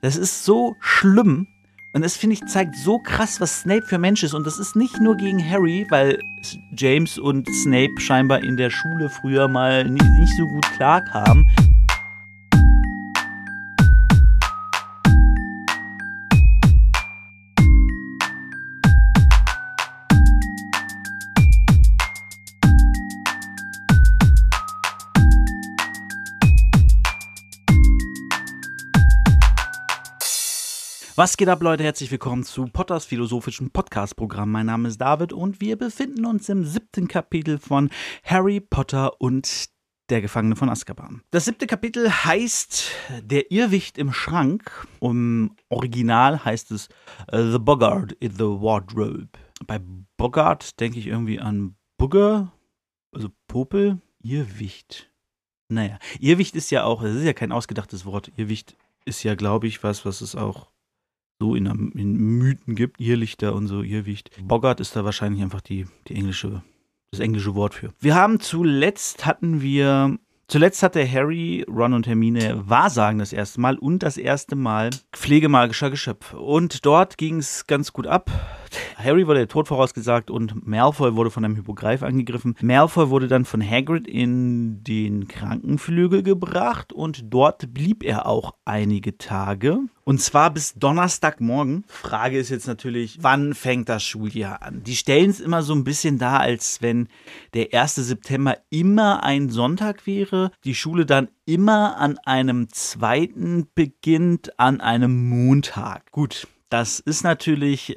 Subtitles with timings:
[0.00, 1.46] Das ist so schlimm.
[1.92, 4.32] Und das, finde ich, zeigt so krass, was Snape für Mensch ist.
[4.32, 6.20] Und das ist nicht nur gegen Harry, weil
[6.76, 11.48] James und Snape scheinbar in der Schule früher mal nicht, nicht so gut klarkamen.
[31.20, 31.84] Was geht ab, Leute?
[31.84, 34.50] Herzlich willkommen zu Potters philosophischen Podcast-Programm.
[34.50, 37.90] Mein Name ist David und wir befinden uns im siebten Kapitel von
[38.24, 39.66] Harry Potter und
[40.08, 41.20] der Gefangene von Azkaban.
[41.30, 42.90] Das siebte Kapitel heißt
[43.22, 44.88] Der Irrwicht im Schrank.
[45.02, 46.88] Im Original heißt es
[47.30, 49.28] uh, The Boggart in the Wardrobe.
[49.66, 49.78] Bei
[50.16, 52.50] Boggart denke ich irgendwie an Bugger,
[53.12, 55.12] also Popel, Irrwicht.
[55.68, 58.32] Naja, Irrwicht ist ja auch, das ist ja kein ausgedachtes Wort.
[58.36, 58.74] Irrwicht
[59.04, 60.70] ist ja, glaube ich, was, was es auch
[61.40, 64.30] so in, in Mythen gibt, Irrlichter und so, Irrwicht.
[64.46, 66.62] Boggart ist da wahrscheinlich einfach die, die englische,
[67.10, 67.92] das englische Wort für.
[67.98, 70.18] Wir haben zuletzt hatten wir
[70.50, 75.90] Zuletzt hatte Harry, Ron und Hermine Wahrsagen das erste Mal und das erste Mal Pflegemagischer
[75.90, 76.34] Geschöpf.
[76.34, 78.32] Und dort ging es ganz gut ab.
[78.96, 82.56] Harry wurde der Tod vorausgesagt und Malfoy wurde von einem Hippogreif angegriffen.
[82.60, 89.18] Malfoy wurde dann von Hagrid in den Krankenflügel gebracht und dort blieb er auch einige
[89.18, 89.80] Tage.
[90.04, 91.84] Und zwar bis Donnerstagmorgen.
[91.86, 94.82] Frage ist jetzt natürlich, wann fängt das Schuljahr an?
[94.82, 97.08] Die stellen es immer so ein bisschen dar, als wenn
[97.54, 97.94] der 1.
[97.94, 105.28] September immer ein Sonntag wäre, die Schule dann immer an einem zweiten beginnt, an einem
[105.28, 106.10] Montag.
[106.10, 107.96] Gut, das ist natürlich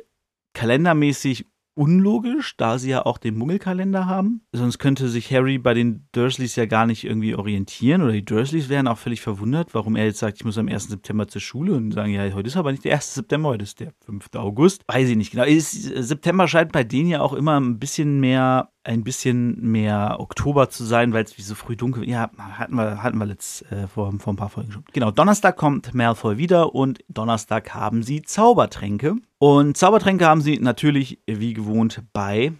[0.53, 4.41] kalendermäßig unlogisch, da sie ja auch den Muggelkalender haben.
[4.51, 8.69] Sonst könnte sich Harry bei den Dursleys ja gar nicht irgendwie orientieren oder die Dursleys
[8.69, 10.89] wären auch völlig verwundert, warum er jetzt sagt, ich muss am 1.
[10.89, 13.15] September zur Schule und sagen, ja, heute ist aber nicht der 1.
[13.15, 14.29] September, heute ist der 5.
[14.35, 14.83] August.
[14.87, 15.45] Weiß ich nicht genau.
[15.47, 20.83] September scheint bei denen ja auch immer ein bisschen mehr ein bisschen mehr Oktober zu
[20.83, 24.13] sein, weil es wie so früh dunkel Ja, hatten wir, hatten wir letzt, äh, vor,
[24.19, 24.83] vor ein paar Folgen schon.
[24.93, 29.15] Genau, Donnerstag kommt Malfoy wieder und Donnerstag haben sie Zaubertränke.
[29.39, 32.53] Und Zaubertränke haben sie natürlich wie gewohnt bei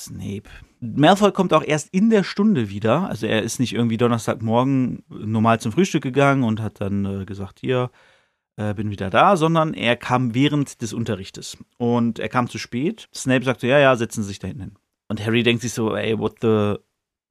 [0.00, 0.48] Snape.
[0.80, 3.08] Malfoy kommt auch erst in der Stunde wieder.
[3.08, 7.60] Also er ist nicht irgendwie Donnerstagmorgen normal zum Frühstück gegangen und hat dann äh, gesagt,
[7.60, 7.90] hier,
[8.56, 11.58] äh, bin wieder da, sondern er kam während des Unterrichtes.
[11.78, 13.08] Und er kam zu spät.
[13.14, 14.76] Snape sagte, ja, ja, setzen Sie sich da hinten hin.
[15.10, 16.76] Und Harry denkt sich so, ey, what the.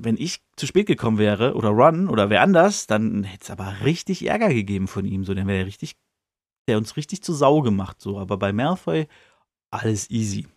[0.01, 3.85] Wenn ich zu spät gekommen wäre oder Run oder wer anders, dann hätte es aber
[3.85, 5.23] richtig Ärger gegeben von ihm.
[5.23, 5.95] So, dann wäre er richtig,
[6.67, 8.01] der uns richtig zu Sau gemacht.
[8.01, 9.07] So, aber bei Malfoy
[9.71, 10.47] alles easy.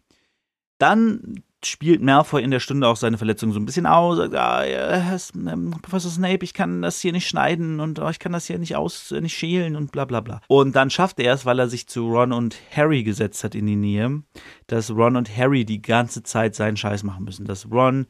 [0.78, 4.64] Dann spielt Malfoy in der Stunde auch seine Verletzung so ein bisschen aus, sagt, ah,
[4.64, 8.46] ja, ähm, Professor Snape, ich kann das hier nicht schneiden und oh, ich kann das
[8.46, 10.40] hier nicht aus, nicht schälen und bla bla bla.
[10.48, 13.66] Und dann schafft er es, weil er sich zu Ron und Harry gesetzt hat in
[13.66, 14.22] die Nähe,
[14.66, 17.46] dass Ron und Harry die ganze Zeit seinen Scheiß machen müssen.
[17.46, 18.06] Dass Ron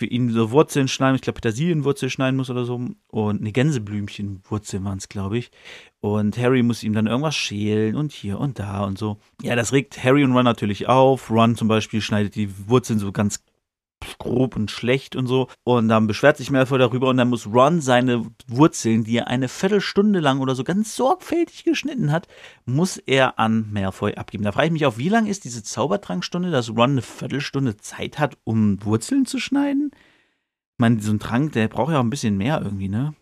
[0.00, 2.80] für ihn so Wurzeln schneiden, ich glaube Petersilienwurzel schneiden muss oder so.
[3.08, 5.50] Und eine Gänseblümchenwurzel waren es, glaube ich.
[6.00, 9.18] Und Harry muss ihm dann irgendwas schälen und hier und da und so.
[9.42, 11.30] Ja, das regt Harry und Ron natürlich auf.
[11.30, 13.44] Ron zum Beispiel schneidet die Wurzeln so ganz
[14.18, 15.48] grob und schlecht und so.
[15.64, 19.48] Und dann beschwert sich Malfoy darüber und dann muss Ron seine Wurzeln, die er eine
[19.48, 22.28] Viertelstunde lang oder so ganz sorgfältig geschnitten hat,
[22.64, 24.44] muss er an Malfoy abgeben.
[24.44, 28.18] Da frage ich mich auch, wie lang ist diese Zaubertrankstunde, dass Ron eine Viertelstunde Zeit
[28.18, 29.90] hat, um Wurzeln zu schneiden?
[29.92, 33.14] Ich meine, so ein Trank, der braucht ja auch ein bisschen mehr irgendwie, ne?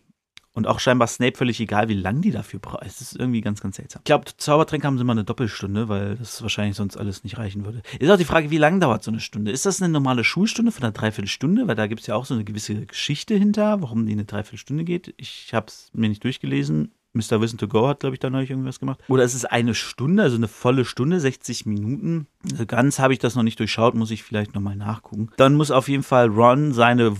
[0.59, 2.85] Und auch scheinbar Snape völlig egal, wie lange die dafür brauchen.
[2.85, 4.01] Es ist irgendwie ganz, ganz seltsam.
[4.01, 7.63] Ich glaube, Zaubertränke haben sie mal eine Doppelstunde, weil das wahrscheinlich sonst alles nicht reichen
[7.63, 7.81] würde.
[7.97, 9.51] Ist auch die Frage, wie lange dauert so eine Stunde?
[9.51, 11.65] Ist das eine normale Schulstunde von einer Dreiviertelstunde?
[11.69, 14.83] Weil da gibt es ja auch so eine gewisse Geschichte hinter, warum die eine Dreiviertelstunde
[14.83, 15.13] geht.
[15.15, 16.91] Ich habe es mir nicht durchgelesen.
[17.13, 17.39] Mr.
[17.39, 18.99] Wissen to Go hat, glaube ich, da neulich irgendwas gemacht.
[19.07, 22.27] Oder ist es eine Stunde, also eine volle Stunde, 60 Minuten?
[22.51, 25.29] Also ganz habe ich das noch nicht durchschaut, muss ich vielleicht nochmal nachgucken.
[25.37, 27.15] Dann muss auf jeden Fall Ron seine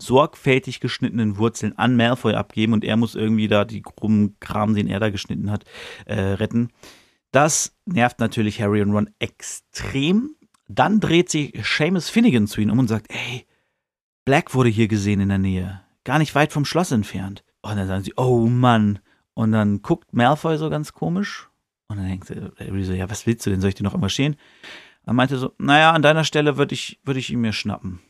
[0.00, 4.86] sorgfältig geschnittenen Wurzeln an Malfoy abgeben und er muss irgendwie da die krummen Kram, den
[4.86, 5.64] er da geschnitten hat,
[6.06, 6.70] äh, retten.
[7.32, 10.34] Das nervt natürlich Harry und Ron extrem.
[10.68, 13.46] Dann dreht sich Seamus Finnegan zu ihnen um und sagt, ey,
[14.24, 15.82] Black wurde hier gesehen in der Nähe.
[16.04, 17.44] Gar nicht weit vom Schloss entfernt.
[17.62, 19.00] Und dann sagen sie, oh Mann.
[19.34, 21.48] Und dann guckt Malfoy so ganz komisch.
[21.88, 23.60] Und dann denkt Harry so, ja, was willst du denn?
[23.60, 24.36] Soll ich dir noch irgendwas stehen?
[25.04, 28.00] Er meinte so, naja, an deiner Stelle würde ich, würd ich ihn mir schnappen.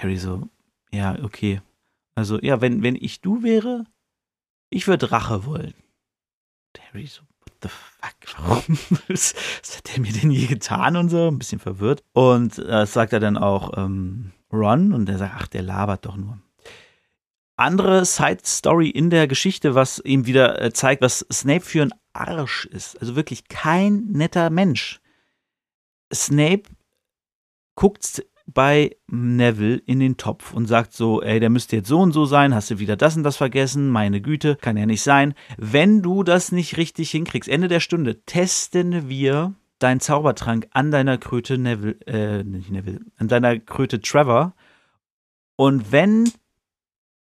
[0.00, 0.48] Harry so,
[0.92, 1.60] ja, okay.
[2.14, 3.84] Also, ja, wenn, wenn ich du wäre,
[4.70, 5.74] ich würde Rache wollen.
[6.96, 8.78] Harry so, what the fuck, warum?
[9.08, 9.34] Was,
[9.76, 11.28] hat der mir denn je getan und so?
[11.28, 12.02] Ein bisschen verwirrt.
[12.12, 16.06] Und das äh, sagt er dann auch ähm, Ron und der sagt, ach, der labert
[16.06, 16.38] doch nur.
[17.56, 22.66] andere Side-Story in der Geschichte, was ihm wieder äh, zeigt, was Snape für ein Arsch
[22.66, 23.00] ist.
[23.00, 25.00] Also wirklich kein netter Mensch.
[26.12, 26.64] Snape
[27.74, 32.12] guckt bei Neville in den Topf und sagt so, ey, der müsste jetzt so und
[32.12, 35.34] so sein, hast du wieder das und das vergessen, meine Güte, kann ja nicht sein.
[35.58, 41.18] Wenn du das nicht richtig hinkriegst, Ende der Stunde, testen wir deinen Zaubertrank an deiner
[41.18, 44.54] Kröte Neville, äh, nicht Neville, an deiner Kröte Trevor.
[45.56, 46.30] Und wenn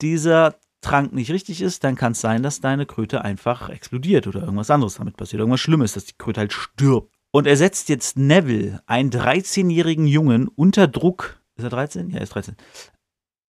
[0.02, 4.42] dieser Trank nicht richtig ist, dann kann es sein, dass deine Kröte einfach explodiert oder
[4.42, 5.40] irgendwas anderes damit passiert.
[5.40, 7.13] Irgendwas Schlimmes, dass die Kröte halt stirbt.
[7.36, 11.42] Und er setzt jetzt Neville, einen 13-jährigen Jungen, unter Druck.
[11.56, 12.12] Ist er 13?
[12.12, 12.56] Ja, er ist 13.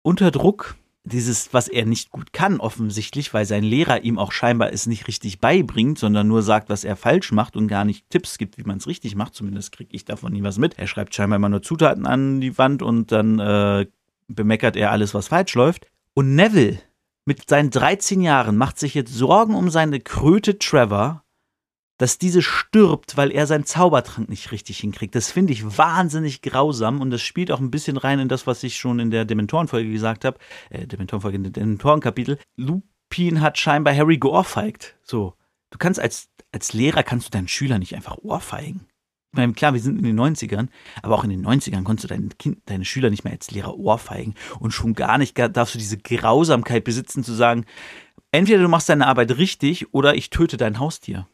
[0.03, 4.71] Unter Druck, dieses, was er nicht gut kann, offensichtlich, weil sein Lehrer ihm auch scheinbar
[4.71, 8.37] es nicht richtig beibringt, sondern nur sagt, was er falsch macht und gar nicht Tipps
[8.37, 9.35] gibt, wie man es richtig macht.
[9.35, 10.79] Zumindest kriege ich davon nie was mit.
[10.79, 13.85] Er schreibt scheinbar immer nur Zutaten an die Wand und dann äh,
[14.29, 15.87] bemeckert er alles, was falsch läuft.
[16.13, 16.79] Und Neville
[17.25, 21.22] mit seinen 13 Jahren macht sich jetzt Sorgen um seine Kröte Trevor
[21.97, 25.15] dass diese stirbt, weil er seinen Zaubertrank nicht richtig hinkriegt.
[25.15, 28.63] Das finde ich wahnsinnig grausam und das spielt auch ein bisschen rein in das, was
[28.63, 30.37] ich schon in der Dementorenfolge gesagt habe.
[30.69, 32.39] Äh, Dementorenfolge, in dem Dementorenkapitel.
[32.55, 34.97] Lupin hat scheinbar Harry geohrfeigt.
[35.03, 35.35] So.
[35.69, 38.87] Du kannst als, als Lehrer kannst du deinen Schüler nicht einfach ohrfeigen.
[39.31, 40.67] Ich meine, klar, wir sind in den 90ern,
[41.01, 43.75] aber auch in den 90ern konntest du dein Kind, deine Schüler nicht mehr als Lehrer
[43.75, 44.35] ohrfeigen.
[44.59, 47.65] Und schon gar nicht darfst du diese Grausamkeit besitzen, zu sagen,
[48.31, 51.27] entweder du machst deine Arbeit richtig oder ich töte dein Haustier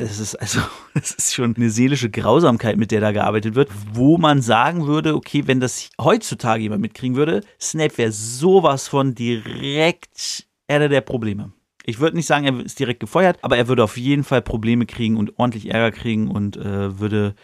[0.00, 0.60] das ist also,
[0.94, 5.14] das ist schon eine seelische Grausamkeit, mit der da gearbeitet wird, wo man sagen würde,
[5.14, 11.52] okay, wenn das heutzutage jemand mitkriegen würde, Snape wäre sowas von direkt einer der Probleme.
[11.84, 14.86] Ich würde nicht sagen, er ist direkt gefeuert, aber er würde auf jeden Fall Probleme
[14.86, 17.34] kriegen und ordentlich Ärger kriegen und äh, würde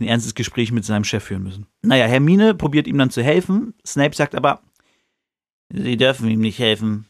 [0.00, 1.66] ein ernstes Gespräch mit seinem Chef führen müssen.
[1.82, 3.74] Naja, Hermine probiert ihm dann zu helfen.
[3.86, 4.62] Snape sagt aber,
[5.74, 7.06] Sie dürfen ihm nicht helfen.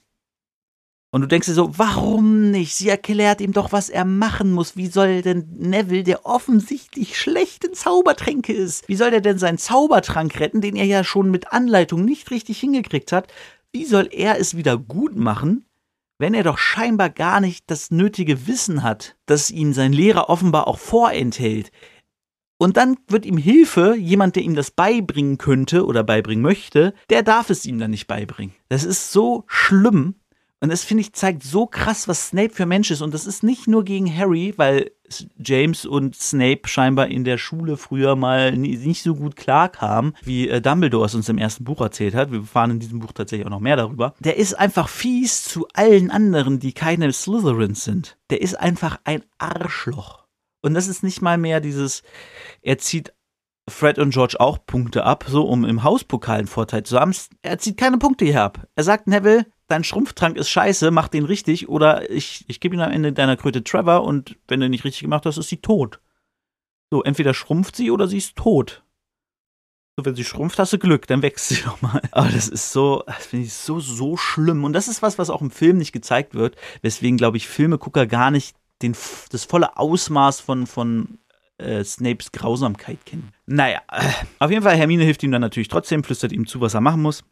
[1.14, 2.74] Und du denkst dir so, warum nicht?
[2.74, 4.78] Sie erklärt ihm doch, was er machen muss.
[4.78, 9.58] Wie soll denn Neville, der offensichtlich schlecht in Zaubertränke ist, wie soll der denn seinen
[9.58, 13.30] Zaubertrank retten, den er ja schon mit Anleitung nicht richtig hingekriegt hat?
[13.72, 15.66] Wie soll er es wieder gut machen,
[16.18, 20.66] wenn er doch scheinbar gar nicht das nötige Wissen hat, das ihm sein Lehrer offenbar
[20.66, 21.72] auch vorenthält?
[22.58, 27.22] Und dann wird ihm Hilfe, jemand, der ihm das beibringen könnte oder beibringen möchte, der
[27.22, 28.54] darf es ihm dann nicht beibringen.
[28.70, 30.14] Das ist so schlimm.
[30.62, 33.02] Und das finde ich zeigt so krass, was Snape für Mensch ist.
[33.02, 34.92] Und das ist nicht nur gegen Harry, weil
[35.36, 40.60] James und Snape scheinbar in der Schule früher mal nicht so gut klarkamen, wie äh,
[40.60, 42.30] Dumbledore es uns im ersten Buch erzählt hat.
[42.30, 44.14] Wir erfahren in diesem Buch tatsächlich auch noch mehr darüber.
[44.20, 48.16] Der ist einfach fies zu allen anderen, die keine Slytherins sind.
[48.30, 50.28] Der ist einfach ein Arschloch.
[50.62, 52.04] Und das ist nicht mal mehr dieses,
[52.62, 53.12] er zieht
[53.68, 57.12] Fred und George auch Punkte ab, so um im Hauspokal einen Vorteil zu haben.
[57.42, 58.68] Er zieht keine Punkte hier ab.
[58.76, 62.80] Er sagt, Neville, dein Schrumpftrank ist scheiße, mach den richtig oder ich, ich gebe ihm
[62.80, 66.00] am Ende deiner Kröte Trevor und wenn du nicht richtig gemacht hast, ist sie tot.
[66.90, 68.84] So, entweder schrumpft sie oder sie ist tot.
[69.96, 72.02] So, wenn sie schrumpft, hast du Glück, dann wächst sie doch mal.
[72.10, 74.64] Aber das ist so, das finde ich so, so schlimm.
[74.64, 78.06] Und das ist was, was auch im Film nicht gezeigt wird, weswegen, glaube ich, Filmegucker
[78.06, 78.94] gar nicht den,
[79.30, 81.18] das volle Ausmaß von, von
[81.56, 83.32] äh, Snapes Grausamkeit kennen.
[83.46, 83.80] Naja,
[84.38, 87.00] auf jeden Fall, Hermine hilft ihm dann natürlich trotzdem, flüstert ihm zu, was er machen
[87.00, 87.24] muss.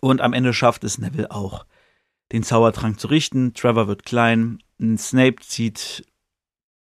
[0.00, 1.66] Und am Ende schafft es Neville auch,
[2.32, 3.54] den Zaubertrank zu richten.
[3.54, 4.58] Trevor wird klein.
[4.96, 6.04] Snape zieht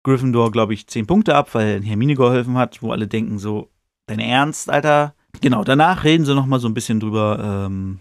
[0.02, 3.70] Gryffindor, glaube ich, zehn Punkte ab, weil Hermine geholfen hat, wo alle denken so,
[4.06, 5.14] dein Ernst, Alter?
[5.40, 8.00] Genau, danach reden sie nochmal so ein bisschen drüber, ähm,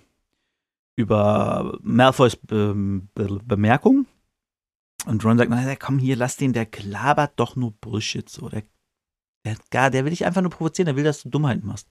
[0.96, 2.74] über Malfoys Be
[3.14, 4.06] Be Bemerkung.
[5.06, 8.50] Und Ron sagt, na komm hier, lass den, der klabert doch nur Bullshit, so.
[8.50, 8.64] Der,
[9.72, 11.88] der, der will dich einfach nur provozieren, der will, dass du Dummheiten machst.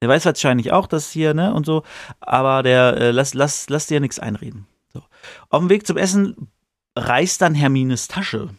[0.00, 1.82] Der weiß wahrscheinlich auch, dass hier, ne, und so,
[2.20, 4.66] aber der, äh, lass, lass, lass dir nichts einreden.
[4.92, 5.02] So.
[5.50, 6.48] Auf dem Weg zum Essen
[6.96, 8.50] reißt dann Hermines Tasche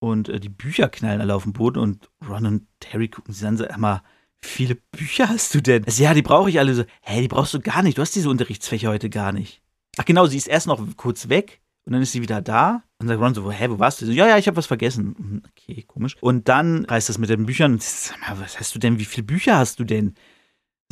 [0.00, 3.44] und äh, die Bücher knallen alle auf den Boden und Ron und Harry gucken sie
[3.44, 4.02] dann so, mal,
[4.40, 5.84] viele Bücher hast du denn?
[5.84, 6.84] Also, ja, die brauche ich alle so.
[7.02, 7.98] Hä, die brauchst du gar nicht.
[7.98, 9.62] Du hast diese Unterrichtsfächer heute gar nicht.
[9.98, 13.08] Ach genau, sie ist erst noch kurz weg und dann ist sie wieder da und
[13.08, 14.06] sagt Ron so, hä, wo warst du?
[14.06, 15.14] So, ja, ja, ich habe was vergessen.
[15.16, 16.16] Hm, okay, komisch.
[16.20, 18.98] Und dann reißt das mit den Büchern und sag mal, was hast du denn?
[18.98, 20.14] Wie viele Bücher hast du denn?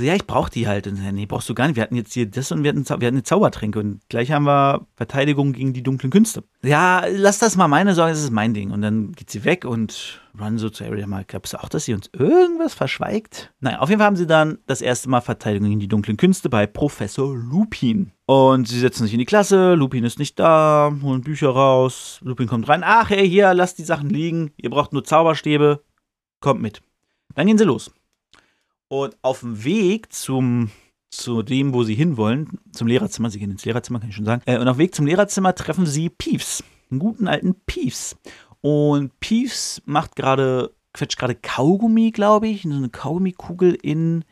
[0.01, 0.87] So, ja, ich brauche die halt.
[0.87, 1.77] Und, nee, brauchst du gar nicht.
[1.77, 4.45] Wir hatten jetzt hier das und wir hatten, wir hatten eine Zaubertränke und gleich haben
[4.45, 6.43] wir Verteidigung gegen die dunklen Künste.
[6.63, 8.71] Ja, lass das mal meine Sorge, das ist mein Ding.
[8.71, 11.85] Und dann geht sie weg und Run so zu Harry mal, glaubst du auch, dass
[11.85, 13.53] sie uns irgendwas verschweigt?
[13.61, 16.49] Naja, auf jeden Fall haben sie dann das erste Mal Verteidigung gegen die dunklen Künste
[16.49, 18.13] bei Professor Lupin.
[18.25, 22.47] Und sie setzen sich in die Klasse, Lupin ist nicht da, holen Bücher raus, Lupin
[22.47, 25.85] kommt rein, ach hey, hier, lasst die Sachen liegen, ihr braucht nur Zauberstäbe,
[26.41, 26.81] kommt mit.
[27.35, 27.91] Dann gehen sie los.
[28.91, 30.71] Und auf dem Weg zum
[31.11, 33.31] zu dem, wo sie hinwollen, zum Lehrerzimmer.
[33.31, 34.43] Sie gehen ins Lehrerzimmer, kann ich schon sagen.
[34.47, 38.17] Äh, und auf Weg zum Lehrerzimmer treffen sie Peeves, einen guten alten Peeves.
[38.61, 44.25] Und Peeves macht gerade, quetscht gerade Kaugummi, glaube ich, so eine Kaugummikugel in,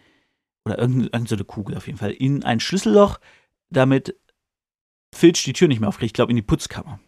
[0.64, 3.18] oder irgendeine, irgendeine Kugel auf jeden Fall, in ein Schlüsselloch,
[3.70, 4.16] damit
[5.14, 7.00] Filch die Tür nicht mehr aufkriegt, ich glaube in die Putzkammer.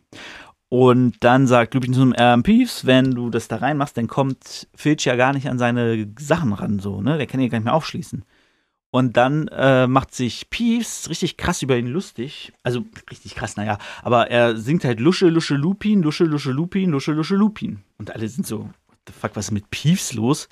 [0.71, 5.05] Und dann sagt Lupin zum ähm, Peeves, wenn du das da reinmachst, dann kommt Filch
[5.05, 7.19] ja gar nicht an seine Sachen ran, so, ne?
[7.19, 8.25] Der kann ja gar nicht mehr aufschließen.
[8.93, 12.53] Und dann äh, macht sich Peeves richtig krass über ihn lustig.
[12.63, 13.79] Also richtig krass, naja.
[14.03, 17.81] Aber er singt halt Lusche, Lusche, Lupin, Lusche, Lusche, Lupin, Lusche, Lusche, Lupin.
[17.99, 20.49] Und alle sind so, what the fuck, was ist mit Peeves los?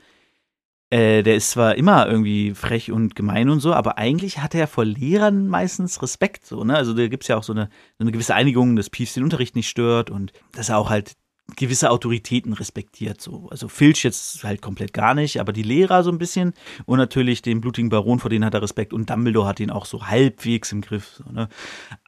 [0.91, 4.67] Äh, der ist zwar immer irgendwie frech und gemein und so, aber eigentlich hat er
[4.67, 6.47] vor Lehrern meistens Respekt.
[6.47, 6.77] So, ne?
[6.77, 7.69] Also da gibt es ja auch so eine,
[7.99, 11.17] so eine gewisse Einigung, dass Peeves den Unterricht nicht stört und dass er auch halt
[11.57, 13.21] gewisse Autoritäten respektiert.
[13.21, 13.49] So.
[13.51, 16.55] Also Filch jetzt halt komplett gar nicht, aber die Lehrer so ein bisschen
[16.85, 19.87] und natürlich den blutigen Baron, vor denen hat er Respekt und Dumbledore hat ihn auch
[19.87, 21.21] so halbwegs im Griff.
[21.25, 21.49] So, ne?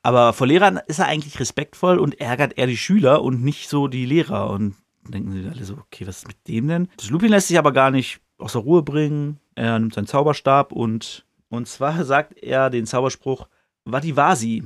[0.03, 3.89] Aber vor Lehrern ist er eigentlich respektvoll und ärgert er die Schüler und nicht so
[3.89, 4.51] die Lehrer.
[4.51, 4.77] Und
[5.09, 6.89] denken sie alle so, okay, was ist mit dem denn?
[6.97, 9.39] Das Lupin lässt sich aber gar nicht außer Ruhe bringen.
[9.55, 13.49] Er nimmt seinen Zauberstab und, und zwar sagt er den Zauberspruch
[13.85, 14.65] Vadivasi.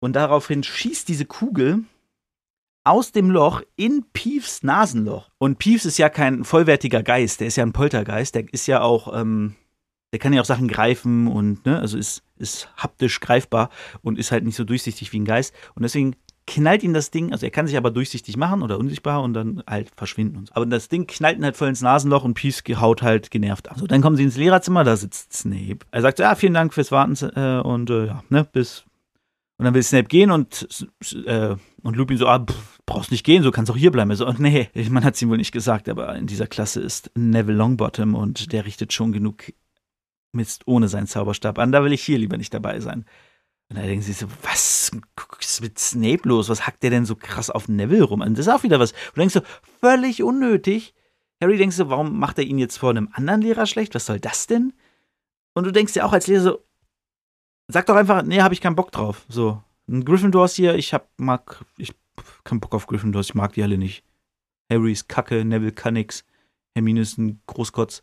[0.00, 1.84] Und daraufhin schießt diese Kugel
[2.84, 5.30] aus dem Loch in Peeves Nasenloch.
[5.38, 8.80] Und Peeves ist ja kein vollwertiger Geist, der ist ja ein Poltergeist, der ist ja
[8.80, 9.56] auch, ähm,
[10.12, 13.70] der kann ja auch Sachen greifen und, ne, also ist, ist haptisch greifbar
[14.02, 15.52] und ist halt nicht so durchsichtig wie ein Geist.
[15.74, 16.14] Und deswegen
[16.46, 19.62] knallt ihn das Ding, also er kann sich aber durchsichtig machen oder unsichtbar und dann
[19.68, 20.54] halt verschwinden und so.
[20.54, 23.78] Aber das Ding knallt ihn halt voll ins Nasenloch und Peace haut halt genervt ab.
[23.78, 25.78] So, dann kommen sie ins Lehrerzimmer, da sitzt Snape.
[25.90, 28.84] Er sagt, ja, vielen Dank fürs Warten äh, und äh, ja, ne, bis.
[29.58, 30.86] Und dann will Snape gehen und,
[31.24, 34.14] äh, und Lupin so, ah, pff, brauchst nicht gehen, so kannst auch hier bleiben.
[34.14, 37.10] so, und nee, man hat es ihm wohl nicht gesagt, aber in dieser Klasse ist
[37.14, 39.52] Neville Longbottom und der richtet schon genug
[40.32, 41.72] Mist ohne seinen Zauberstab an.
[41.72, 43.06] Da will ich hier lieber nicht dabei sein.
[43.68, 44.92] Und da denken sie so, was
[45.40, 46.48] ist mit Snape los?
[46.48, 48.20] Was hackt der denn so krass auf Neville rum?
[48.20, 48.92] Und das ist auch wieder was.
[48.92, 49.40] Du denkst so,
[49.80, 50.94] völlig unnötig.
[51.42, 53.94] Harry denkst du, warum macht er ihn jetzt vor einem anderen Lehrer schlecht?
[53.94, 54.72] Was soll das denn?
[55.54, 56.64] Und du denkst dir auch als Lehrer so,
[57.68, 59.26] sag doch einfach, nee, hab ich keinen Bock drauf.
[59.28, 61.92] So, ein Gryffindors hier, ich hab, mag, ich
[62.44, 64.04] keinen Bock auf Gryffindors, ich mag die alle nicht.
[64.70, 66.24] Harry ist kacke, Neville kann nix,
[66.74, 68.02] Hermine ist ein Großkotz.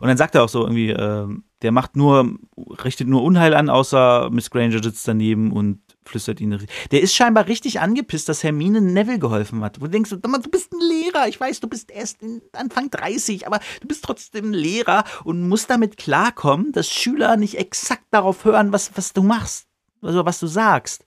[0.00, 1.28] Und dann sagt er auch so irgendwie, äh,
[1.62, 2.36] der macht nur,
[2.84, 6.66] richtet nur Unheil an, außer Miss Granger sitzt daneben und flüstert ihn.
[6.90, 9.80] Der ist scheinbar richtig angepisst, dass Hermine Neville geholfen hat.
[9.80, 11.28] Wo du denkst, du bist ein Lehrer.
[11.28, 12.18] Ich weiß, du bist erst
[12.52, 18.04] Anfang 30, aber du bist trotzdem Lehrer und musst damit klarkommen, dass Schüler nicht exakt
[18.10, 19.66] darauf hören, was, was du machst.
[20.02, 21.06] Also was du sagst.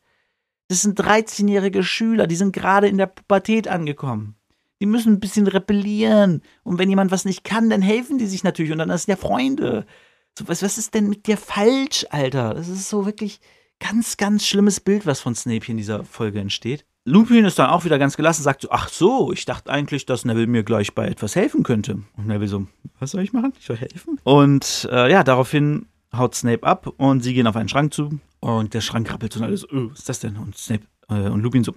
[0.69, 4.36] Das sind 13-jährige Schüler, die sind gerade in der Pubertät angekommen.
[4.79, 6.41] Die müssen ein bisschen rebellieren.
[6.63, 8.71] Und wenn jemand was nicht kann, dann helfen die sich natürlich.
[8.71, 9.85] Und dann ist ja Freunde.
[10.37, 12.53] So, was, was ist denn mit dir falsch, Alter?
[12.53, 13.39] Das ist so wirklich
[13.79, 16.85] ganz, ganz schlimmes Bild, was von Snape hier in dieser Folge entsteht.
[17.05, 20.25] Lupin ist dann auch wieder ganz gelassen, sagt so, ach so, ich dachte eigentlich, dass
[20.25, 22.01] Neville mir gleich bei etwas helfen könnte.
[22.17, 22.67] Und Neville so,
[22.99, 23.53] was soll ich machen?
[23.57, 24.19] Ich soll helfen?
[24.23, 28.73] Und äh, ja, daraufhin haut Snape ab und sie gehen auf einen Schrank zu und
[28.73, 30.35] der Schrank rappelt und alles, oh, was ist das denn?
[30.35, 31.73] Und Snape äh, und Lupin so,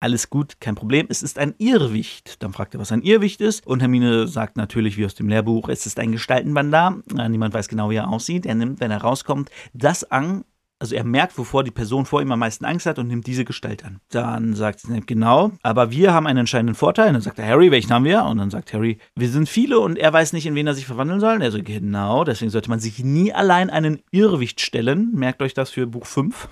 [0.00, 1.06] alles gut, kein Problem.
[1.08, 2.42] Es ist ein Irrwicht.
[2.42, 3.66] Dann fragt er, was ein Irrwicht ist.
[3.66, 6.98] Und Hermine sagt natürlich, wie aus dem Lehrbuch, es ist ein Gestaltenbandar.
[7.28, 8.46] Niemand weiß genau, wie er aussieht.
[8.46, 10.44] Er nimmt, wenn er rauskommt, das an.
[10.78, 13.46] Also er merkt, wovor die Person vor ihm am meisten Angst hat und nimmt diese
[13.46, 14.00] Gestalt an.
[14.10, 17.08] Dann sagt Snape, genau, aber wir haben einen entscheidenden Vorteil.
[17.08, 18.24] Und dann sagt er, Harry, welchen haben wir?
[18.24, 20.84] Und dann sagt Harry, wir sind viele und er weiß nicht, in wen er sich
[20.84, 21.36] verwandeln soll.
[21.36, 25.12] Und er so, genau, deswegen sollte man sich nie allein einen Irrwicht stellen.
[25.14, 26.46] Merkt euch das für Buch 5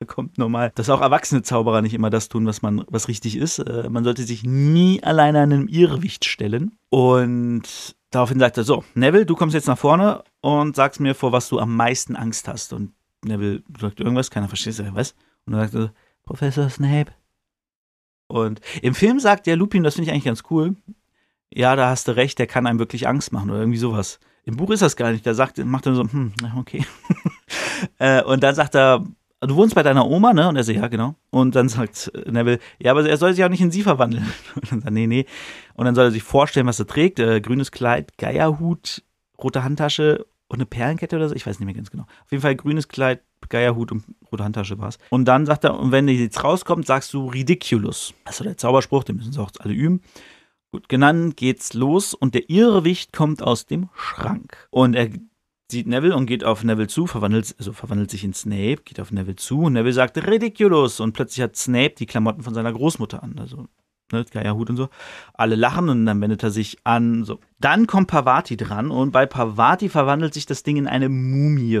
[0.06, 3.58] kommt normal, dass auch erwachsene Zauberer nicht immer das tun, was man, was richtig ist.
[3.58, 6.78] Äh, man sollte sich nie alleine an einem Irrwicht stellen.
[6.90, 11.32] Und daraufhin sagt er so, Neville, du kommst jetzt nach vorne und sagst mir, vor
[11.32, 12.72] was du am meisten Angst hast.
[12.72, 12.92] Und
[13.24, 15.14] Neville sagt irgendwas, keiner versteht es, was?
[15.46, 15.92] Und dann sagt er,
[16.24, 17.12] Professor Snape.
[18.28, 20.76] Und im Film sagt der Lupin, das finde ich eigentlich ganz cool.
[21.52, 24.20] Ja, da hast du recht, der kann einem wirklich Angst machen oder irgendwie sowas.
[24.44, 25.24] Im Buch ist das gar nicht.
[25.24, 26.84] Der sagt, macht dann so, hm, okay.
[27.98, 29.06] äh, und dann sagt er,
[29.40, 30.48] du wohnst bei deiner Oma, ne?
[30.48, 31.14] Und er so, ja, genau.
[31.30, 34.26] Und dann sagt Neville, ja, aber er soll sich auch nicht in sie verwandeln.
[34.54, 35.26] Und dann sagt, nee, nee.
[35.74, 37.18] Und dann soll er sich vorstellen, was er trägt.
[37.18, 39.02] Äh, grünes Kleid, Geierhut,
[39.42, 41.34] rote Handtasche und eine Perlenkette oder so.
[41.34, 42.04] Ich weiß nicht mehr ganz genau.
[42.24, 44.98] Auf jeden Fall grünes Kleid, Geierhut und rote Handtasche war es.
[45.10, 48.14] Und dann sagt er, und wenn jetzt rauskommt, sagst du Ridiculous.
[48.24, 50.00] Also der Zauberspruch, den müssen sie auch alle üben.
[50.70, 54.68] Gut, genannt geht's los und der Irrwicht kommt aus dem Schrank.
[54.70, 55.08] Und er
[55.70, 59.12] sieht Neville und geht auf Neville zu, verwandelt, also verwandelt sich in Snape, geht auf
[59.12, 63.22] Neville zu und Neville sagt Ridiculous und plötzlich hat Snape die Klamotten von seiner Großmutter
[63.22, 63.38] an.
[63.38, 63.66] Also
[64.12, 64.88] ne, Geierhut und so.
[65.34, 67.24] Alle lachen und dann wendet er sich an.
[67.24, 67.40] So.
[67.60, 71.80] Dann kommt Pavati dran und bei Pavati verwandelt sich das Ding in eine Mumie.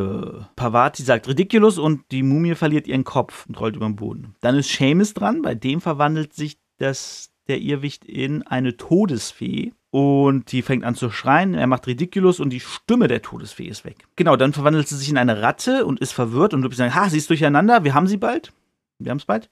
[0.56, 4.34] Pavati sagt ridiculous und die Mumie verliert ihren Kopf und rollt über den Boden.
[4.40, 9.72] Dann ist Seamus dran, bei dem verwandelt sich das, der Irrwicht in eine Todesfee.
[9.90, 13.84] Und die fängt an zu schreien, er macht ridiculous und die Stimme der Todesfee ist
[13.84, 14.06] weg.
[14.16, 16.94] Genau, dann verwandelt sie sich in eine Ratte und ist verwirrt und du bist sagen,
[16.94, 18.52] ha, sie ist durcheinander, wir haben sie bald.
[18.98, 19.48] Wir haben es bald.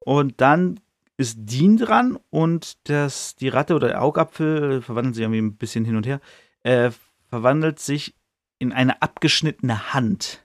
[0.00, 0.80] Und dann
[1.16, 5.84] ist Dean dran und das, die Ratte oder der Augapfel verwandelt sich irgendwie ein bisschen
[5.84, 6.20] hin und her,
[6.64, 6.90] äh,
[7.28, 8.14] verwandelt sich
[8.58, 10.42] in eine abgeschnittene Hand.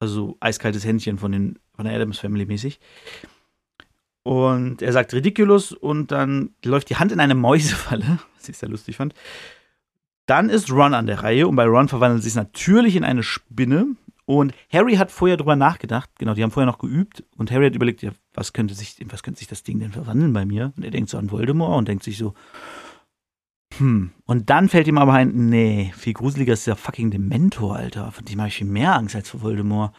[0.00, 2.78] Also eiskaltes Händchen von, den, von der Adams Family mäßig.
[4.22, 8.68] Und er sagt ridiculous und dann läuft die Hand in eine Mäusefalle, was ich sehr
[8.68, 9.14] lustig fand.
[10.26, 13.96] Dann ist Ron an der Reihe und bei Ron verwandelt sich natürlich in eine Spinne.
[14.26, 17.74] Und Harry hat vorher drüber nachgedacht, genau, die haben vorher noch geübt und Harry hat
[17.74, 20.72] überlegt, ja, was könnte sich, was könnte sich das Ding denn verwandeln bei mir?
[20.76, 22.34] Und er denkt so an Voldemort und denkt sich so,
[23.78, 24.12] hm.
[24.26, 28.12] Und dann fällt ihm aber ein, nee, viel gruseliger ist der fucking Dementor, Alter.
[28.12, 29.94] Von dem habe ich viel mehr Angst als vor Voldemort.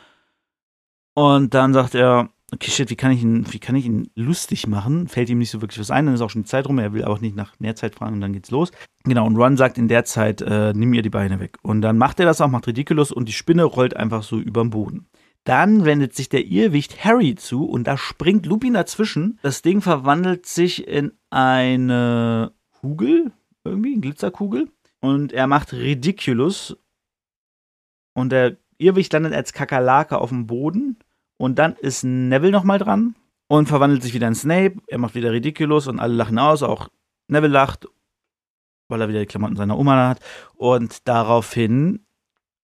[1.13, 4.67] Und dann sagt er, okay, shit, wie kann ich ihn, wie kann ich ihn lustig
[4.67, 5.07] machen?
[5.07, 6.93] Fällt ihm nicht so wirklich was ein, dann ist auch schon die Zeit rum, er
[6.93, 8.71] will auch nicht nach mehr Zeit fragen und dann geht's los.
[9.03, 11.57] Genau, und Ron sagt in der Zeit, äh, nimm ihr die Beine weg.
[11.63, 14.69] Und dann macht er das auch, macht Ridiculous und die Spinne rollt einfach so überm
[14.69, 15.07] Boden.
[15.43, 19.39] Dann wendet sich der Irrwicht Harry zu und da springt Lupin dazwischen.
[19.41, 23.31] Das Ding verwandelt sich in eine Kugel,
[23.63, 24.69] irgendwie, eine Glitzerkugel.
[24.99, 26.77] Und er macht Ridiculous.
[28.13, 30.97] Und der Irrwicht landet als Kakerlake auf dem Boden
[31.41, 33.15] und dann ist Neville nochmal dran
[33.47, 34.75] und verwandelt sich wieder in Snape.
[34.85, 36.61] Er macht wieder Ridiculous und alle lachen aus.
[36.61, 36.89] Auch
[37.27, 37.87] Neville lacht,
[38.89, 40.19] weil er wieder die Klamotten seiner Oma hat.
[40.53, 42.05] Und daraufhin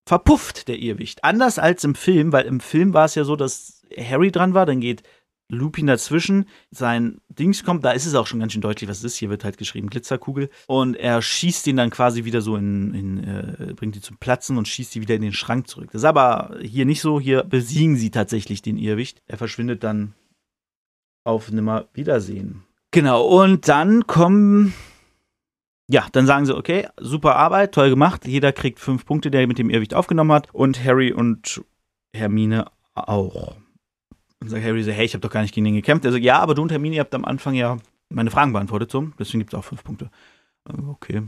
[0.06, 1.24] verpufft der Irrwicht.
[1.24, 4.64] Anders als im Film, weil im Film war es ja so, dass Harry dran war,
[4.64, 5.02] dann geht
[5.50, 9.04] Lupin dazwischen, sein Dings kommt, da ist es auch schon ganz schön deutlich, was es
[9.04, 9.16] ist.
[9.16, 10.50] Hier wird halt geschrieben Glitzerkugel.
[10.66, 14.58] Und er schießt ihn dann quasi wieder so in, in äh, bringt ihn zum Platzen
[14.58, 15.90] und schießt sie wieder in den Schrank zurück.
[15.92, 17.18] Das ist aber hier nicht so.
[17.18, 19.22] Hier besiegen sie tatsächlich den Irrwicht.
[19.26, 20.14] Er verschwindet dann
[21.24, 22.64] auf nimmer Wiedersehen.
[22.90, 24.74] Genau, und dann kommen.
[25.90, 28.26] Ja, dann sagen sie, okay, super Arbeit, toll gemacht.
[28.26, 30.52] Jeder kriegt fünf Punkte, der mit dem Irrwicht aufgenommen hat.
[30.52, 31.62] Und Harry und
[32.14, 33.56] Hermine auch.
[34.40, 36.04] Und sagt Harry so, hey, ich habe doch gar nicht gegen ihn gekämpft.
[36.04, 39.08] Er sagt, ja, aber du und Hermine habt am Anfang ja meine Fragen beantwortet, so.
[39.18, 40.10] Deswegen gibt es auch fünf Punkte.
[40.88, 41.22] Okay.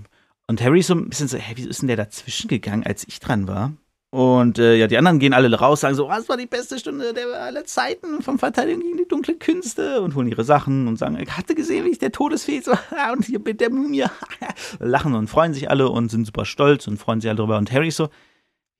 [0.46, 3.06] Und Harry ist so ein bisschen so, hey, wie ist denn der dazwischen gegangen, als
[3.06, 3.72] ich dran war?
[4.12, 7.14] Und äh, ja, die anderen gehen alle raus, sagen so, was war die beste Stunde
[7.14, 11.16] der aller Zeiten von Verteidigung gegen die dunklen Künste und holen ihre Sachen und sagen,
[11.20, 12.72] ich hatte gesehen, wie ich der Todesfee so,
[13.12, 14.06] und hier mit der Mumie
[14.80, 17.56] lachen und freuen sich alle und sind super stolz und freuen sich alle drüber.
[17.56, 18.08] Und Harry so,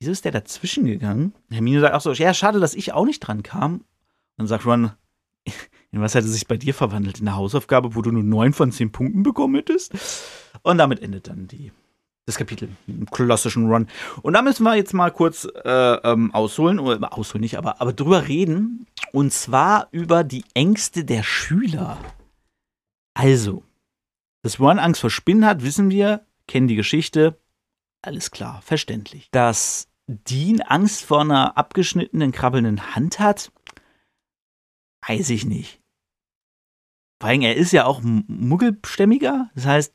[0.00, 1.32] wieso ist der dazwischen gegangen?
[1.52, 3.84] Hermine sagt auch so, ja, schade, dass ich auch nicht dran kam.
[4.40, 4.92] Dann sagt Ron,
[5.90, 7.20] in was hätte sich bei dir verwandelt?
[7.20, 9.92] In eine Hausaufgabe, wo du nur neun von zehn Punkten bekommen hättest?
[10.62, 11.72] Und damit endet dann die,
[12.24, 13.86] das Kapitel im klassischen Run.
[14.22, 17.92] Und da müssen wir jetzt mal kurz äh, ähm, ausholen, oder ausholen nicht, aber, aber
[17.92, 18.86] drüber reden.
[19.12, 21.98] Und zwar über die Ängste der Schüler.
[23.12, 23.62] Also,
[24.40, 27.38] dass Ron Angst vor Spinnen hat, wissen wir, kennen die Geschichte.
[28.00, 29.28] Alles klar, verständlich.
[29.32, 33.52] Dass Dean Angst vor einer abgeschnittenen, krabbelnden Hand hat,
[35.06, 35.80] Weiß ich nicht.
[37.20, 39.50] Vor allem, er ist ja auch Muggelstämmiger.
[39.54, 39.94] Das heißt,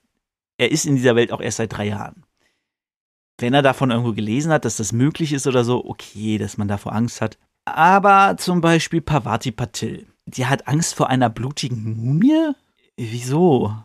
[0.57, 2.23] er ist in dieser Welt auch erst seit drei Jahren.
[3.37, 6.67] Wenn er davon irgendwo gelesen hat, dass das möglich ist oder so, okay, dass man
[6.67, 7.37] davor Angst hat.
[7.65, 10.07] Aber zum Beispiel Pavati Patil.
[10.25, 12.53] Die hat Angst vor einer blutigen Mumie?
[12.95, 13.75] Wieso?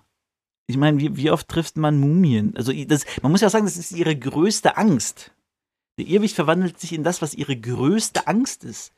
[0.67, 2.57] Ich meine, wie, wie oft trifft man Mumien?
[2.57, 5.33] Also, das, man muss ja sagen, das ist ihre größte Angst.
[5.99, 8.93] Der Irrwicht verwandelt sich in das, was ihre größte Angst ist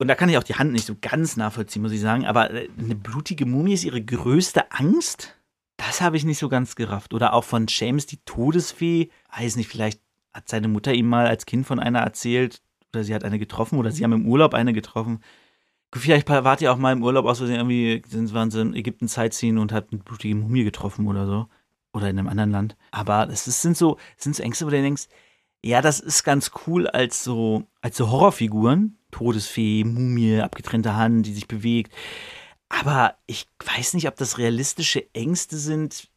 [0.00, 2.50] und da kann ich auch die Hand nicht so ganz nachvollziehen, muss ich sagen, aber
[2.50, 5.36] äh, eine blutige Mumie ist ihre größte Angst?
[5.76, 7.12] Das habe ich nicht so ganz gerafft.
[7.12, 9.10] Oder auch von James die Todesfee.
[9.36, 10.00] Weiß nicht, vielleicht
[10.32, 13.78] hat seine Mutter ihm mal als Kind von einer erzählt oder sie hat eine getroffen
[13.78, 15.20] oder sie haben im Urlaub eine getroffen.
[15.94, 19.06] Vielleicht wart ihr auch mal im Urlaub aus Versehen irgendwie, sind, waren sie in Ägypten
[19.06, 21.46] Sightseeing und hat eine blutige Mumie getroffen oder so.
[21.92, 22.76] Oder in einem anderen Land.
[22.90, 25.08] Aber ist, sind so, sind so Ängste, wo du denkst,
[25.64, 28.96] ja, das ist ganz cool als so, als so Horrorfiguren.
[29.10, 31.92] Todesfee, Mumie, abgetrennte Hand, die sich bewegt.
[32.68, 36.08] Aber ich weiß nicht, ob das realistische Ängste sind,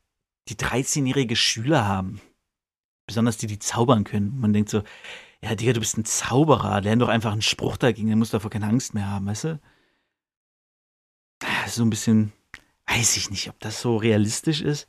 [0.47, 2.21] die 13-jährige Schüler haben.
[3.07, 4.39] Besonders die, die zaubern können.
[4.39, 4.83] Man denkt so,
[5.41, 8.37] ja, Digga, du bist ein Zauberer, lern doch einfach einen Spruch dagegen, dann musst du
[8.37, 9.59] davor keine Angst mehr haben, weißt du?
[11.43, 12.31] Ah, so ein bisschen,
[12.87, 14.87] weiß ich nicht, ob das so realistisch ist.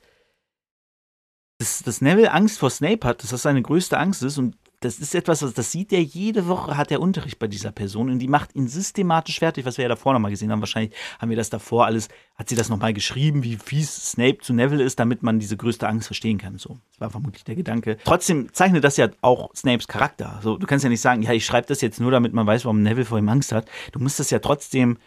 [1.65, 4.99] Dass, dass Neville Angst vor Snape hat, dass das seine größte Angst ist und Das
[4.99, 8.29] ist etwas, das sieht er jede Woche, hat er Unterricht bei dieser Person und die
[8.29, 10.61] macht ihn systematisch fertig, was wir ja davor nochmal gesehen haben.
[10.61, 14.53] Wahrscheinlich haben wir das davor alles, hat sie das nochmal geschrieben, wie fies Snape zu
[14.53, 16.59] Neville ist, damit man diese größte Angst verstehen kann.
[16.59, 17.97] So, das war vermutlich der Gedanke.
[18.05, 20.41] Trotzdem zeichnet das ja auch Snapes Charakter.
[20.43, 22.67] So, du kannst ja nicht sagen, ja, ich schreibe das jetzt nur, damit man weiß,
[22.67, 23.67] warum Neville vor ihm Angst hat.
[23.93, 24.99] Du musst das ja trotzdem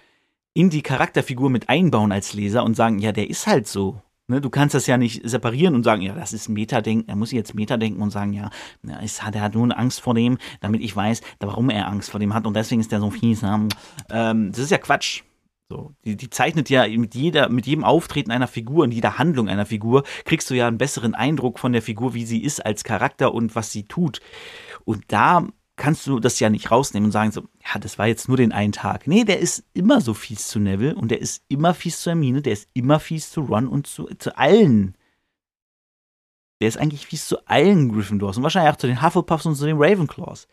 [0.55, 4.01] in die Charakterfigur mit einbauen als Leser und sagen, ja, der ist halt so.
[4.29, 7.07] Ne, du kannst das ja nicht separieren und sagen, ja, das ist Metadenken.
[7.07, 8.49] Er muss jetzt Metadenken und sagen, ja,
[8.85, 12.19] er, ist, er hat nur Angst vor dem, damit ich weiß, warum er Angst vor
[12.19, 13.41] dem hat und deswegen ist der so fies.
[13.43, 15.23] Ähm, das ist ja Quatsch.
[15.69, 19.49] So, die, die zeichnet ja mit jeder, mit jedem Auftreten einer Figur und jeder Handlung
[19.49, 22.85] einer Figur kriegst du ja einen besseren Eindruck von der Figur, wie sie ist als
[22.85, 24.21] Charakter und was sie tut.
[24.85, 25.45] Und da
[25.77, 28.51] kannst du das ja nicht rausnehmen und sagen so, ja, das war jetzt nur den
[28.51, 29.07] einen Tag.
[29.07, 32.41] Nee, der ist immer so fies zu Neville und der ist immer fies zu Hermine,
[32.41, 34.97] der ist immer fies zu Ron und zu, zu allen.
[36.59, 39.65] Der ist eigentlich fies zu allen Gryffindors und wahrscheinlich auch zu den Hufflepuffs und zu
[39.65, 40.47] den Ravenclaws.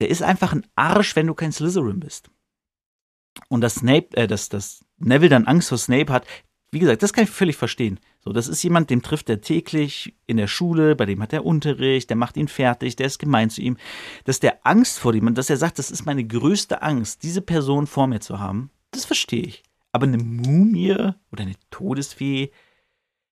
[0.00, 2.28] Der ist einfach ein Arsch, wenn du kein Slytherin bist.
[3.48, 6.26] Und dass Snape, äh, dass, dass Neville dann Angst vor Snape hat,
[6.74, 8.00] wie gesagt, das kann ich völlig verstehen.
[8.18, 11.46] So, das ist jemand, dem trifft er täglich in der Schule, bei dem hat er
[11.46, 13.76] Unterricht, der macht ihn fertig, der ist gemein zu ihm.
[14.24, 17.86] Dass der Angst vor und dass er sagt, das ist meine größte Angst, diese Person
[17.86, 19.62] vor mir zu haben, das verstehe ich.
[19.92, 22.50] Aber eine Mumie oder eine Todesfee,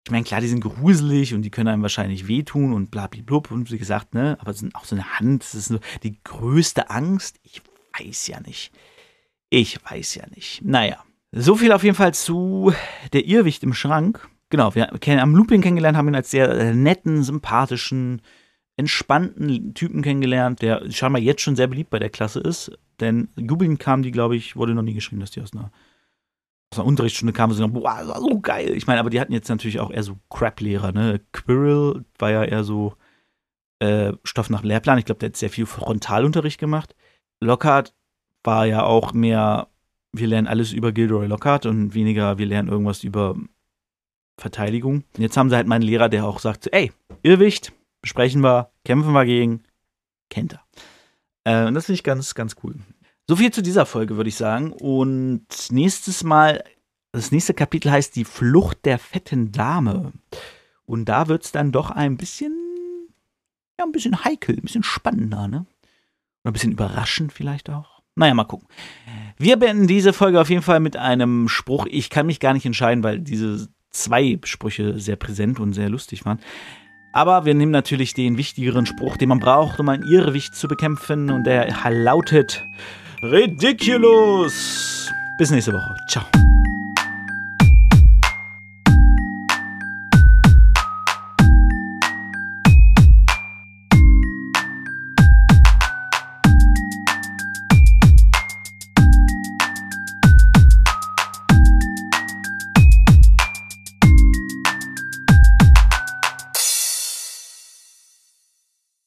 [0.05, 3.70] ich meine, klar, die sind gruselig und die können einem wahrscheinlich wehtun und blub und
[3.70, 7.38] wie gesagt, ne, aber sind auch so eine Hand, das ist so die größte Angst.
[7.42, 7.62] Ich
[7.98, 8.72] weiß ja nicht.
[9.50, 10.62] Ich weiß ja nicht.
[10.62, 11.05] Naja.
[11.35, 12.73] So viel auf jeden Fall zu
[13.14, 14.29] der Irrwicht im Schrank.
[14.51, 18.21] Genau, wir haben Lupin kennengelernt, haben ihn als sehr äh, netten, sympathischen,
[18.77, 22.73] entspannten Typen kennengelernt, der scheinbar jetzt schon sehr beliebt bei der Klasse ist.
[23.01, 25.73] Denn Lupin kam die, glaube ich, wurde noch nie geschrieben, dass die aus einer,
[26.71, 28.77] aus einer Unterrichtsstunde kamen und so, boah, so geil.
[28.77, 31.23] Ich meine, aber die hatten jetzt natürlich auch eher so Crap-Lehrer, ne?
[31.33, 32.95] Quirrell war ja eher so
[33.79, 34.99] äh, Stoff nach Lehrplan.
[34.99, 36.95] Ich glaube, der hat sehr viel Frontalunterricht gemacht.
[37.40, 37.95] Lockhart
[38.45, 39.68] war ja auch mehr
[40.12, 43.37] wir lernen alles über Gilderoy Lockhart und weniger, wir lernen irgendwas über
[44.38, 45.05] Verteidigung.
[45.16, 47.72] Und jetzt haben sie halt meinen Lehrer, der auch sagt, ey, Irrwicht,
[48.03, 49.62] besprechen wir, kämpfen wir gegen,
[50.29, 50.64] kennt er.
[51.44, 52.77] Äh, und das finde ich ganz, ganz cool.
[53.29, 54.72] So viel zu dieser Folge, würde ich sagen.
[54.72, 56.64] Und nächstes Mal,
[57.12, 60.12] das nächste Kapitel heißt Die Flucht der fetten Dame.
[60.85, 62.55] Und da wird es dann doch ein bisschen,
[63.79, 65.66] ja, ein bisschen heikel, ein bisschen spannender, ne?
[66.42, 67.91] Oder ein bisschen überraschend vielleicht auch.
[68.14, 68.68] Naja, mal gucken.
[69.38, 71.87] Wir beenden diese Folge auf jeden Fall mit einem Spruch.
[71.90, 76.25] Ich kann mich gar nicht entscheiden, weil diese zwei Sprüche sehr präsent und sehr lustig
[76.25, 76.38] waren.
[77.12, 81.31] Aber wir nehmen natürlich den wichtigeren Spruch, den man braucht, um ein Irrwicht zu bekämpfen.
[81.31, 82.66] Und der lautet
[83.22, 85.11] Ridiculous.
[85.38, 85.96] Bis nächste Woche.
[86.09, 86.25] Ciao.